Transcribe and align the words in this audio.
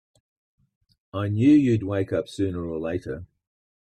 I 1.13 1.27
knew 1.27 1.51
you'd 1.51 1.83
wake 1.83 2.11
up 2.11 2.27
sooner 2.27 2.65
or 2.65 2.79
later! 2.79 3.27